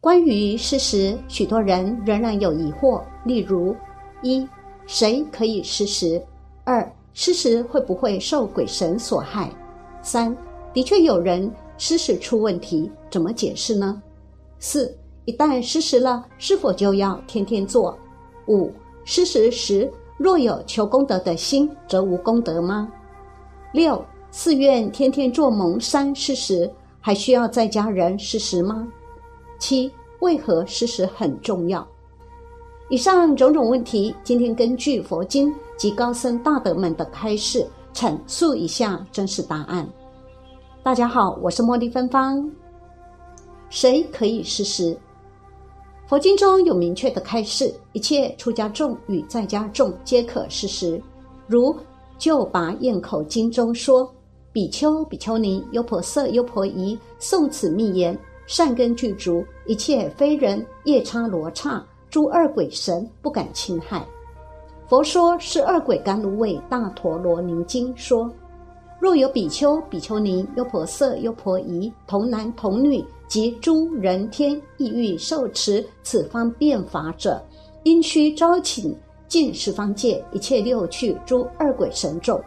[0.00, 3.02] 关于事实，许多人仍然有疑惑。
[3.26, 3.76] 例如：
[4.22, 4.48] 一、
[4.86, 6.20] 谁可以施食？
[6.64, 9.52] 二、施食会不会受鬼神所害？
[10.00, 10.34] 三、
[10.72, 14.00] 的确有人施食出问题，怎么解释呢？
[14.58, 17.94] 四、一旦施食了，是否就要天天做？
[18.46, 18.72] 五、
[19.04, 22.90] 施食时若有求功德的心，则无功德吗？
[23.74, 26.72] 六、寺院天天做蒙山施食，
[27.02, 28.88] 还需要在家人施食吗？
[29.60, 31.86] 七、为何施食很重要？
[32.88, 39.88] 以上种种问题，今天根据佛经及高僧大德们的开示，阐述一下真实答案。
[40.82, 42.50] 大家好，我是茉莉芬芳。
[43.68, 44.98] 谁可以施食？
[46.08, 51.00] 佛经中有明确的开示，一切出家众与在家众皆可施食。
[51.46, 51.72] 如
[52.18, 54.12] 《就拔咽口经》中说
[54.52, 58.18] ：“比丘、比丘尼、优婆塞、优婆夷，诵此密言，
[58.50, 64.04] 善根具足，一切非人、夜叉、罗刹。”诸二鬼神不敢侵害。
[64.88, 68.28] 佛说是二鬼甘露味大陀罗尼经说：
[68.98, 77.40] 若有比丘、比丘尼、优婆塞、优婆夷、童男童女及诸人天意欲受持此方便法者，
[77.84, 78.92] 应须招请
[79.28, 82.42] 尽十方界一切六趣诸二鬼神众。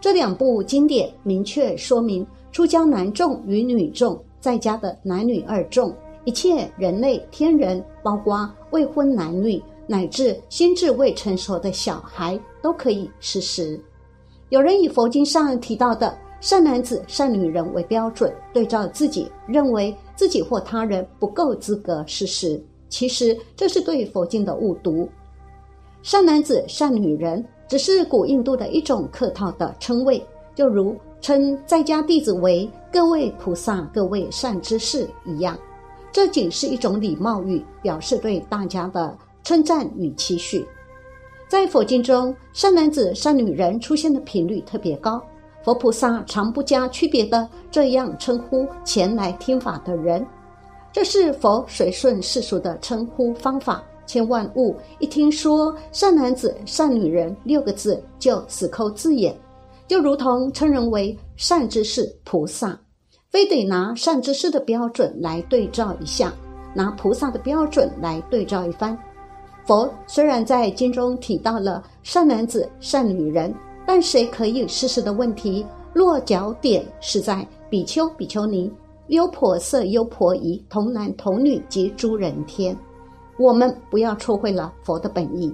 [0.00, 5.90] 这两部经典明确说明，出家男众与女众，在家的男女二众。
[6.26, 13.80] 一切人类、天人，包括未婚男女，乃至心智未成熟的小孩，都可以施食。
[14.50, 22.62] 有人以佛经上提到的善男子、善女人为标准，对照自己，认为自己或他人不够资格施食。
[22.90, 25.08] 其实这是对佛经的误读。
[26.02, 30.22] 善男子、善女人只是古印度的一种客套的称谓，
[30.54, 35.58] 就如称在家弟子为各位菩萨、各位善知识一样。
[36.12, 40.66] 这仅是一种礼貌语，表示对大家的称赞与期许。
[41.48, 45.18] 在佛经中，善男子、善女人出现的频率特别高，
[45.62, 50.26] 佛菩萨常不加区别的这样称呼前来听法的人。
[50.92, 59.34] 这是佛随顺世俗的称呼方法，千万勿一听说善男子、善女人六个字就死抠字眼，
[59.86, 62.78] 就如同称人为善知识、菩萨。
[63.30, 66.32] 非得拿善知识的标准来对照一下，
[66.72, 68.96] 拿菩萨的标准来对照一番。
[69.66, 73.52] 佛虽然在经中提到了善男子、善女人，
[73.84, 78.72] 但谁可以试试的问题，落脚点是在比丘、比丘尼、
[79.08, 82.76] 优婆塞、优婆夷、童男童女及诸人天。
[83.36, 85.52] 我们不要错会了佛的本意。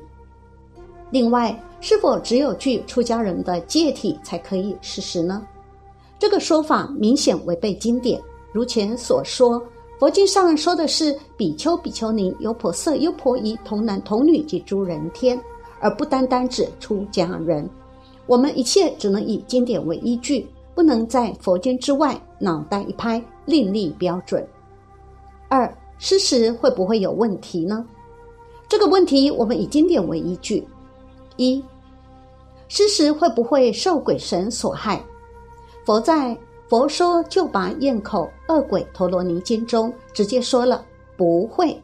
[1.10, 5.44] 另外，是否只有具出家人的戒体才可以施食呢？
[6.18, 8.20] 这个说法明显违背经典。
[8.52, 9.62] 如前所说，
[9.98, 15.40] 佛经上说的是比丘、比丘尼、优婆塞、优婆夷、童男童女及诸人天，
[15.80, 17.68] 而不单单指出家人。
[18.26, 24.46] 我们一切只能以经典为依据，不能在佛经之外脑袋一拍另立标准。
[25.48, 27.84] 二，事实会不会有问题呢？
[28.68, 30.66] 这个问题我们以经典为依据。
[31.40, 31.64] 一，
[32.68, 35.02] 事实会不会受鬼神所害？
[35.86, 36.32] 佛在
[36.68, 40.84] 《佛说就拔咽口恶鬼陀罗尼经》中直接说了
[41.16, 41.82] 不会。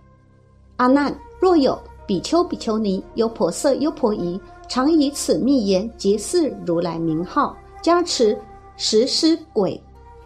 [0.77, 8.39] 阿难，若有比丘、比丘尼、优婆塞、优婆夷，常以此密言结祀如来名号，加持
[8.77, 9.83] 实施鬼，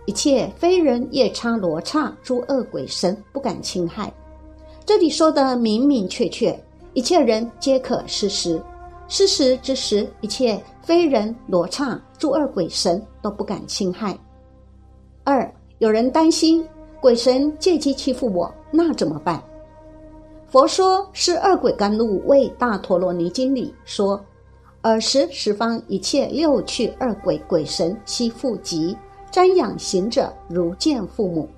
[0.07, 4.13] 一切非人、夜叉、罗刹诸恶鬼神不敢侵害。
[4.85, 6.61] 这里说的明明确确，
[6.95, 8.61] 一切人皆可施食。
[9.11, 12.01] 施食之时，一切非人、罗刹。
[12.17, 14.17] 诸二鬼神都不敢侵害。
[15.25, 16.65] 二有人担心
[17.01, 19.43] 鬼神借机欺负我，那怎么办？
[20.47, 24.23] 佛说是二鬼甘露为大陀罗尼经里说，
[24.83, 28.97] 尔时十方一切六趣二鬼鬼神悉复及
[29.33, 31.49] 瞻仰行者如见父母，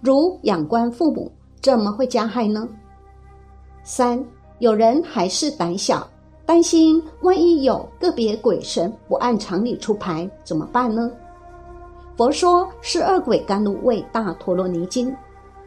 [0.00, 2.66] 如仰观父母，怎么会加害呢？
[3.82, 4.24] 三
[4.60, 6.08] 有人还是胆小。
[6.48, 11.12] 担心万一有个别鬼神不按常理出牌怎么办呢？
[12.16, 15.14] 佛说是二鬼甘露味大陀罗尼经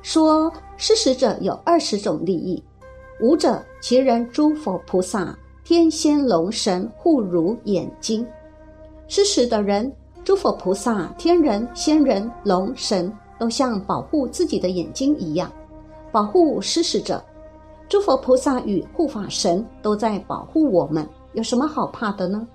[0.01, 2.63] 说施食者有二十种利益，
[3.21, 8.25] 五者其人诸佛菩萨天仙龙神护如眼睛，
[9.07, 9.93] 施食的人
[10.23, 15.51] 诸佛菩萨天人仙人龙神都像保护自己的眼睛一样
[16.11, 17.23] 保护施食者。
[17.91, 22.47] 诸佛菩萨与护法神都在保护我们，有什么好怕的呢？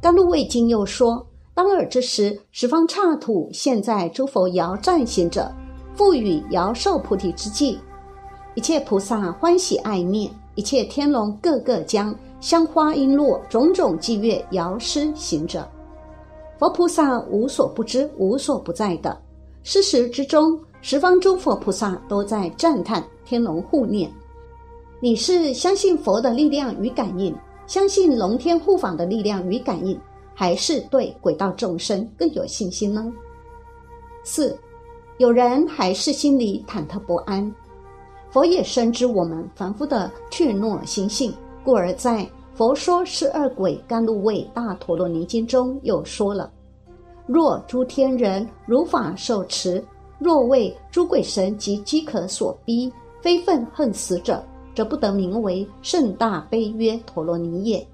[0.00, 5.50] 甘露味经又说：当尔之时，十方刹土现在诸佛遥赞行者，
[5.96, 7.80] 复与遥受菩提之际，
[8.54, 15.68] 一切菩萨欢喜爱念，一切天龙个个将香花璎珞种种伎乐摇施行者。
[16.60, 19.20] 佛菩萨无所不知、无所不在的。
[19.64, 24.08] 事实之中，十方诸佛菩萨都在赞叹天龙护念。
[25.02, 27.34] 你是相信佛的力量与感应，
[27.66, 29.98] 相信龙天护法的力量与感应，
[30.34, 33.10] 还是对鬼道众生更有信心呢？
[34.22, 34.54] 四，
[35.16, 37.50] 有人还是心里忐忑不安。
[38.30, 41.32] 佛也深知我们凡夫的怯懦心性，
[41.64, 42.28] 故而在。
[42.52, 46.52] 佛说十二鬼甘露味大陀罗尼经中又说了：
[47.26, 49.82] 若诸天人如法受持，
[50.18, 52.92] 若为诸鬼神及饥渴所逼，
[53.22, 54.44] 非愤恨死者，
[54.80, 57.86] 则不得名为盛大悲约陀罗尼也。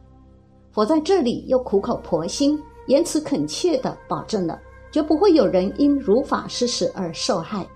[0.70, 2.56] 佛在这里又苦口婆心、
[2.86, 4.56] 言辞恳切地保证了，
[4.92, 7.66] 绝不会有人因如法失时而受害。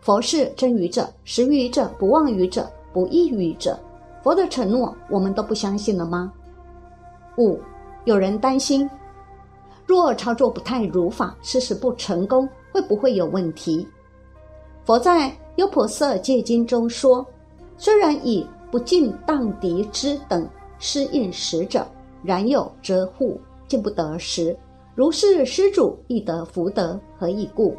[0.00, 3.80] 佛是真语者、实语者、不妄语者、不异语者。
[4.22, 6.30] 佛的承诺，我们都不相信了吗？
[7.38, 7.58] 五，
[8.04, 8.86] 有人担心，
[9.86, 13.88] 若操作不太如法，事实不成功，会不会有问题？
[14.84, 17.24] 佛在《优婆塞戒经》中说
[17.82, 20.48] ：“虽然以不尽荡涤之等
[20.78, 21.84] 施应使者，
[22.22, 24.56] 然有遮护，见不得时。
[24.94, 27.74] 如是施主亦得福德，何以故？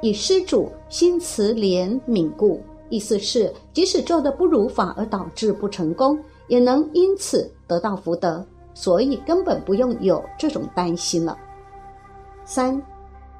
[0.00, 6.16] 以施主心慈怜悯故。”意思是，即使做的不如法而导致不成功，
[6.46, 11.36] 也能因此得到福德，所以根本不用有这种担心了。
[12.44, 12.80] 三，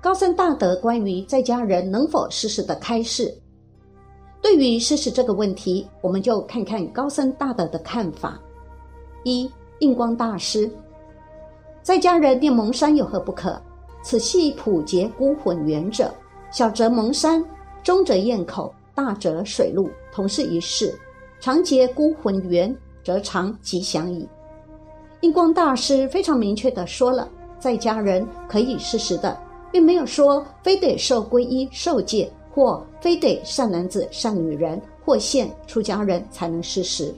[0.00, 3.32] 高僧大德关于在家人能否施食的开示。
[4.40, 8.38] 对于施食这个问题，我们就看看高僧大德的看法。
[9.24, 9.50] 一，
[9.80, 10.70] 印光大师，
[11.82, 13.60] 在家人念蒙山有何不可？
[14.02, 16.14] 此系普劫孤魂缘者，
[16.50, 17.44] 小则蒙山，
[17.82, 18.72] 中则咽口。
[18.94, 20.92] 大则水陆同是一事，
[21.38, 24.28] 常结孤魂缘，则常吉祥矣。
[25.20, 27.28] 印光大师非常明确的说了，
[27.60, 29.40] 在家人可以施食的，
[29.70, 37.14] 并没有说非得受皈依受戒，或非得善男子善女人或现出家人才能施食，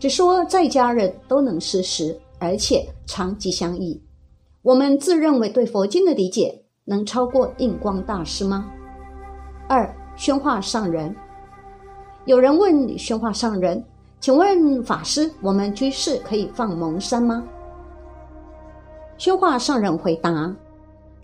[0.00, 4.02] 只说在家人都能施食，而且常吉祥矣。
[4.62, 8.68] 我们自认为对佛经的理解能超过印光大师吗？
[9.68, 9.88] 二。
[10.16, 11.14] 宣化上人，
[12.26, 13.82] 有人问宣化上人
[14.20, 17.42] ：“请问法师，我们居士可以放蒙山吗？”
[19.16, 20.54] 宣化上人回答：“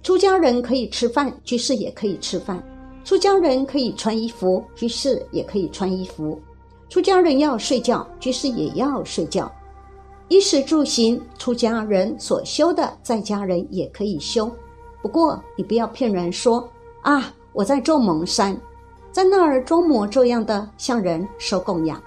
[0.03, 2.59] 出家人可以吃饭，居士也可以吃饭；
[3.07, 6.37] 出家人可以穿衣服，居士也可以穿衣服；
[6.89, 9.51] 出家人要睡觉，居士也要睡觉。
[10.27, 14.51] 衣食住行，出家人所修的，在家人也可以修。
[15.01, 16.69] 不过，你不要骗人说
[17.03, 18.61] 啊，我在做蒙山。”
[19.13, 22.03] 在那儿装模作样的向人收供养，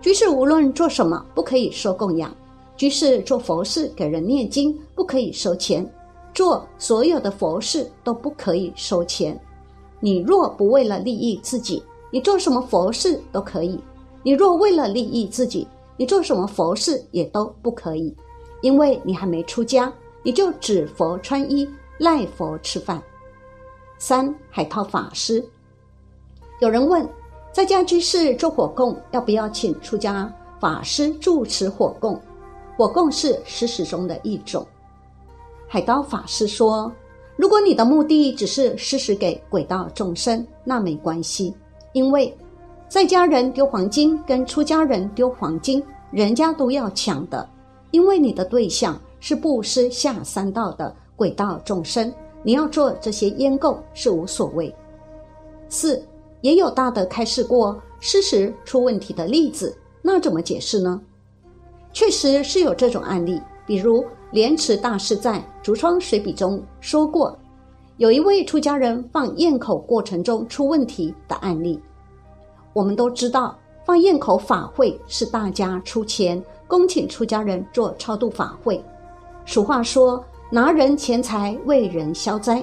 [0.00, 2.34] 居士无论做什么不可以收供养。
[2.76, 5.88] 居士做佛事给人念经不可以收钱，
[6.34, 9.40] 做所有的佛事都不可以收钱。
[10.06, 11.82] 你若不为了利益自己，
[12.12, 13.76] 你做什么佛事都可以；
[14.22, 15.66] 你若为了利益自己，
[15.96, 18.14] 你做什么佛事也都不可以，
[18.60, 19.92] 因为你还没出家，
[20.22, 21.68] 你就指佛穿衣，
[21.98, 23.02] 赖佛吃饭。
[23.98, 25.44] 三海涛法师。
[26.60, 27.04] 有人问，
[27.50, 32.16] 在家居士做火供，要不要请出家法师主持火供？
[32.76, 34.64] 火供是施食中的一种。
[35.66, 36.92] 海涛法师说，
[37.36, 41.54] 如果你的目的只是施食给鬼道众生，那没关系，
[41.92, 42.34] 因为
[42.88, 47.48] 在家人丢黄金跟出家人丢黄金，人家都要抢的，
[47.90, 52.12] 因为你的对象是布施下三道的鬼道众生，
[52.42, 54.74] 你要做这些烟供是无所谓。
[55.68, 56.02] 四。
[56.42, 61.00] 也有大德开示过施食出问题的例子，那怎么解释呢？
[61.92, 64.04] 确实是有这种案例，比如
[64.36, 67.34] 莲池大师在《竹窗随笔》中说过，
[67.96, 71.80] 有一位出家人放焰口过程中出问题的案例。
[72.74, 78.78] 我们都知道，放焰口法会是大家出钱恭请出家人做超度法会。
[79.46, 82.62] 俗话说：“拿人钱财为人消灾”，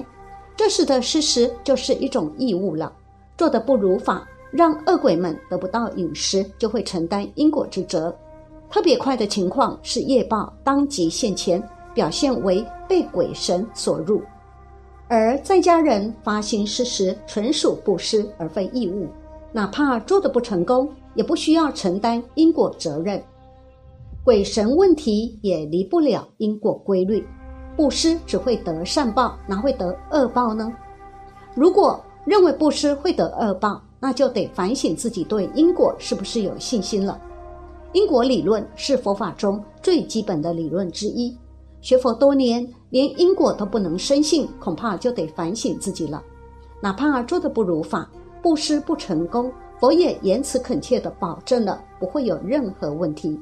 [0.54, 2.92] 这时的事实就是一种义务了。
[3.36, 8.16] 做的不如法，让恶鬼们得不到饮食，就会承担因果之责。
[8.74, 11.62] 特别快的情况是业报当即现前，
[11.94, 14.20] 表现为被鬼神所入。
[15.06, 19.06] 而在家人发心施食，纯属布施而非义务，
[19.52, 23.22] 哪怕做的不成功，也不需要承担因果责任。
[24.24, 27.24] 鬼神问题也离不了因果规律，
[27.76, 30.72] 布施只会得善报，哪会得恶报呢？
[31.54, 37.16] 如果认为布施会得恶报，那就得反省自己对因果是不是有信心了。
[37.94, 41.34] 因果理论是佛法中最基本的理论之一。
[41.80, 46.20] 学佛多年，连因果都不能深信，恐怕就得反省自己了。
[46.80, 48.10] 哪怕做的不如法，
[48.42, 53.40] 布施不成功，佛也言辞恳切地保证了不会有任何问题。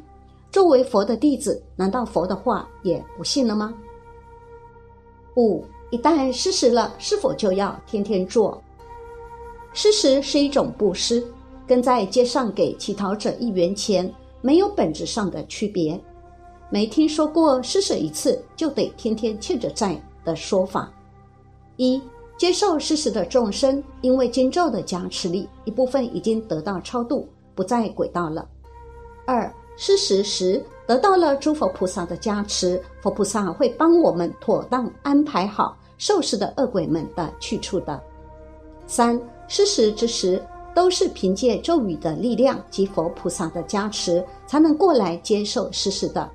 [0.50, 3.72] 作为佛的弟子，难道佛的话也不信了吗？
[5.36, 8.62] 五，一旦施食了，是否就要天天做？
[9.72, 11.24] 施食是一种布施，
[11.66, 14.12] 跟在街上给乞讨者一元钱。
[14.42, 15.98] 没有本质上的区别，
[16.68, 20.92] 没听说过施舍一次就得天天欠着债的说法。
[21.76, 22.02] 一
[22.36, 28.46] 接受施食的众生，因为经咒的加持力，一部分已经得到超度，不在轨道了。
[29.24, 38.02] 二施食时得到了诸佛菩萨的加持，佛菩萨会帮我们妥当安排好受施的恶鬼们的去处的。
[38.86, 40.42] 三施食之时。
[40.74, 46.28] 都是凭借咒语的力量及佛菩萨的加持，才能过来接受施食的。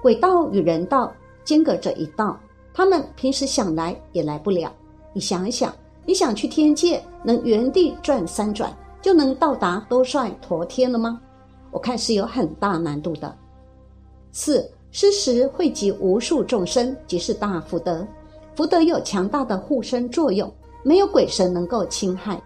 [0.00, 1.12] 鬼道与人道
[1.44, 2.38] 间隔着一道，
[2.72, 4.72] 他们平时想来也来不了。
[5.12, 5.74] 你想一想，
[6.06, 11.20] 你想去天界，能原地转三转就能到达兜率陀天了吗？
[11.70, 13.36] 我看是有很大难度的。
[14.32, 18.06] 四施食汇集无数众生，即是大福德，
[18.54, 22.40] 福德有强大的护身作用，没有鬼神能够侵害。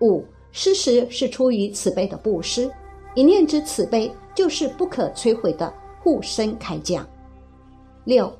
[0.00, 0.24] 五。
[0.56, 2.70] 施食是出于慈悲的布施，
[3.16, 7.04] 一念之慈悲就是不可摧毁的护身铠甲。
[8.04, 8.32] 六，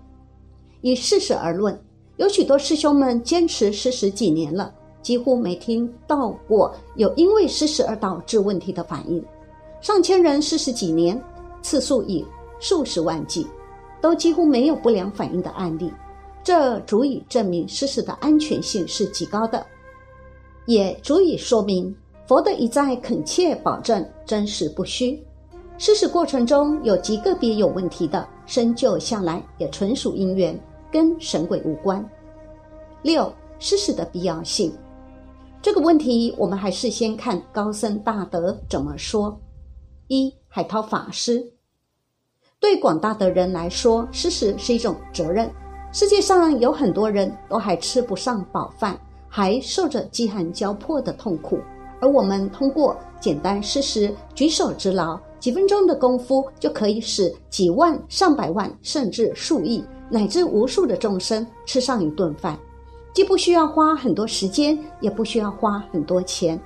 [0.80, 1.76] 以事实而论，
[2.16, 9.22] 有许多师兄们坚持施食几年了，几乎没听到过有因为施食而导致问题的反应。
[9.80, 11.20] 上千人施食几年，
[11.62, 12.24] 次数以
[12.60, 13.44] 数十万计，
[14.00, 15.92] 都几乎没有不良反应的案例，
[16.44, 19.66] 这足以证明施食的安全性是极高的，
[20.66, 21.92] 也足以说明。
[22.26, 25.22] 佛的一再恳切保证真实不虚，
[25.76, 30.58] 施食过程中有极个别有问题的，深究下来也纯属因缘，
[30.90, 32.02] 跟神鬼无关。
[33.02, 34.72] 六施食的必要性，
[35.60, 39.38] 这个问题我们还是先看高僧大德怎么说。
[40.08, 41.52] 一海涛法师，
[42.58, 45.50] 对广大的人来说，施食是一种责任。
[45.92, 51.58] 世界上有很多人都还吃不上饱饭，还受着饥寒交迫的痛苦。
[52.04, 62.58] 而我们通过简单施食、举手之劳，几分钟的功夫，就可以使几万、上百万，甚至数亿乃至无数的众生吃上一顿饭，
[63.14, 66.60] 既不需要花很多时间，也不需要花很多钱。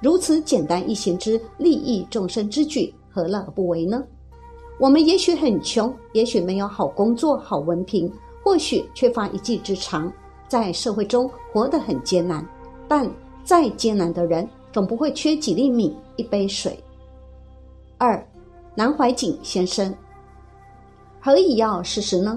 [0.00, 4.00] 如此简单易行之利益众生之举，何乐而不为呢？
[4.78, 8.08] 我们也许很穷，也许没有好工作、好文凭，
[8.44, 10.12] 或许缺乏一技之长，
[10.46, 12.46] 在社会中活得很艰难。
[12.86, 13.10] 但
[13.42, 16.76] 再艰难的人，总不会缺几粒米、一杯水。
[17.96, 18.20] 二，
[18.74, 19.94] 南怀瑾先生，
[21.20, 22.36] 何以要施食呢？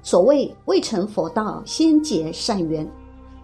[0.00, 2.90] 所谓未成佛道，先结善缘，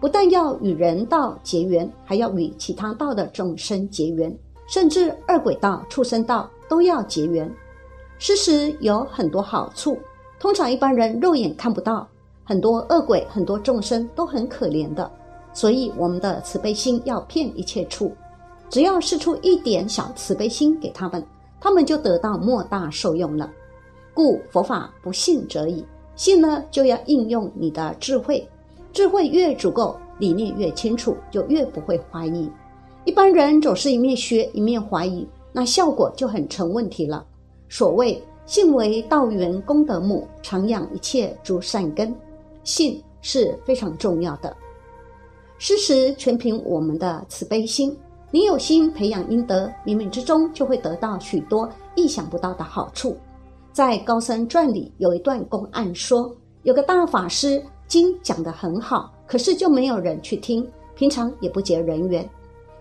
[0.01, 4.35] 不但要与人道结缘，还要与其他道的众生结缘，
[4.67, 7.47] 甚至二鬼道、畜生道都要结缘。
[8.17, 9.95] 施食有很多好处，
[10.39, 12.07] 通常一般人肉眼看不到，
[12.43, 15.11] 很多恶鬼、很多众生都很可怜的。
[15.57, 18.15] 所以，我们的慈悲心要遍一切处，
[18.69, 21.25] 只要施出一点小慈悲心给他们，
[21.59, 23.49] 他们就得到莫大受用了。
[24.13, 25.83] 故佛法不信则已，
[26.15, 28.47] 信呢就要应用你的智慧，
[28.93, 32.47] 智慧越足够，理念越清楚，就越不会怀疑。
[33.03, 37.25] 一般人总是一面学一面怀疑，那效果就很成问题了。
[37.67, 42.15] 所谓信为道源功德母，常养一切诸善根，
[42.63, 44.55] 信是非常重要的。
[45.59, 47.97] 施食全凭我们的慈悲心，
[48.29, 53.17] 你有心培养阴德，冥冥之中就会得到许多意想不到的好处。
[53.73, 62.27] 在《高僧传》里有一段公案说，有个大法师经讲得很好，可是就没有人去听，平常也不结人缘。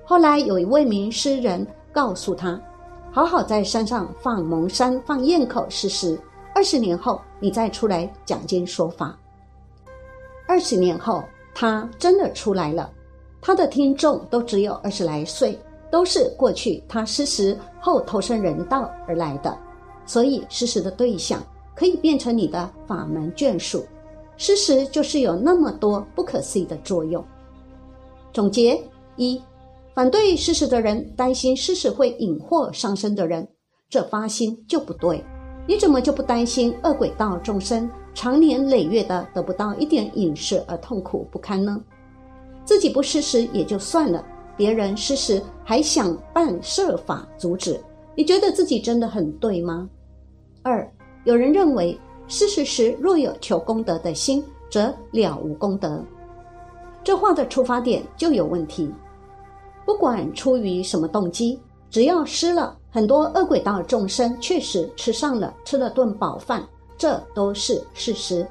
[0.05, 2.61] 后来有一位名诗人告诉他，
[3.11, 6.21] 好好在山上放蒙山放堰口试试，
[6.55, 9.19] 二十年后你再出来讲经说法。
[10.47, 11.25] 二十年后。
[11.59, 12.93] 他真的出来了，
[13.41, 15.59] 他的听众都只有二十来岁，
[15.91, 19.57] 都是过去他施食后投身人道而来的，
[20.05, 21.43] 所以施食的对象
[21.75, 23.83] 可以变成你的法门眷属。
[24.37, 27.25] 施食就是有那么多不可思议的作用。
[28.35, 28.79] 总结
[29.17, 29.41] 一：
[29.95, 33.49] 反对施食的人担心施食会引祸上身的人，
[33.89, 35.25] 这发心就不对。
[35.67, 41.79] 你怎么就不担心恶鬼道众生长年累月的得不到一点饮食而痛苦不堪呢？
[42.65, 44.25] 自己不施食也就算了，
[44.57, 47.79] 别人施食还想办设法阻止，
[48.15, 49.87] 你觉得自己真的很对吗？
[50.63, 50.91] 二，
[51.25, 56.03] 有人认为施食时若有求功德的心，则了无功德。
[57.05, 58.91] 这话的出发点就有问题。
[59.85, 68.47] 不管出于什么动机，只要施了，很多恶鬼道众生确实吃上了，吃了顿饱饭，这都是事实。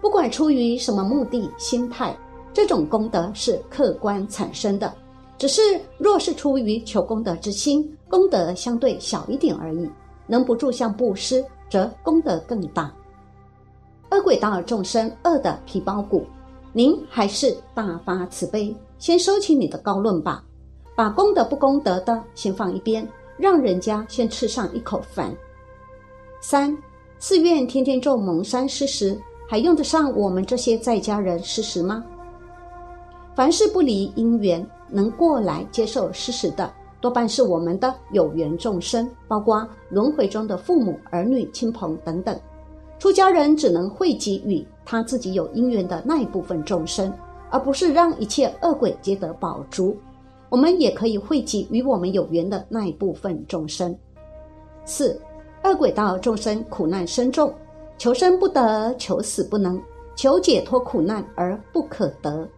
[0.00, 2.16] 不管出于什么目的、心态，
[2.52, 4.92] 这种功德是客观产生的。
[5.36, 5.60] 只是
[5.98, 9.90] 若是出于求功德之心，功德相对小一点而已。
[10.26, 12.92] 能不住相布施，则功德更大。
[14.10, 16.26] 恶鬼道众生饿的皮包骨。
[16.72, 20.44] 您还是大发慈悲，先收起你的高论吧，
[20.94, 23.06] 把功德不功德的先放一边，
[23.36, 25.34] 让人家先吃上一口饭。
[26.40, 26.76] 三，
[27.22, 29.14] 寺院天天做蒙山施食，
[29.46, 32.02] 还用得上我们这些在家人施食吗？
[33.34, 42.34] 凡事不离因缘，能过来接受施食的，多半是我们的有缘众生，包括轮回中的父母、儿女、亲朋等等。
[42.98, 47.12] 出家人只能汇集与他自己有因缘的那一部分众生，
[47.50, 49.94] 而不是让一切恶鬼皆得宝珠。
[50.48, 53.94] 我们也可以汇集与我们有缘的那一部分众生。
[54.86, 55.20] 四，
[55.64, 57.52] 恶鬼道众生苦难深重，
[57.98, 59.80] 求生不得，求死不能，
[60.16, 62.48] 求解脱苦难而不可得。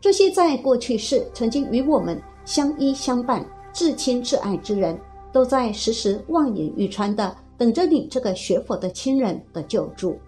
[0.00, 4.98] 这些在过去世曾经与我们相依相伴、至亲至爱之人，
[5.32, 7.34] 都在时时望眼欲穿的。
[7.56, 10.18] 等着你这个学佛的亲人的救助，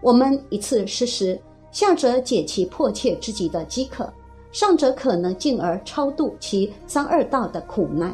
[0.00, 1.40] 我们一次施食，
[1.70, 4.12] 下者解其迫切之极的饥渴，
[4.50, 8.12] 上者可能进而超度其三二道的苦难。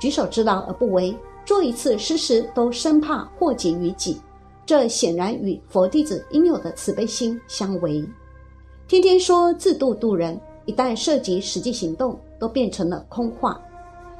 [0.00, 4.20] 举手之劳而不为，做一次施食都生怕祸及于己，
[4.66, 8.04] 这显然与佛弟子应有的慈悲心相违。
[8.88, 13.60] 天天说自度度人，一旦涉及实际行动，都变成了空话。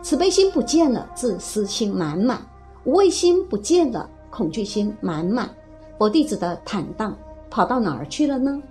[0.02, 2.40] 慈悲心不见了，自私心满满。
[2.84, 5.50] 无畏心不见了，恐惧心满满，
[5.98, 7.16] 佛弟子的坦荡
[7.50, 8.62] 跑到哪儿去了呢？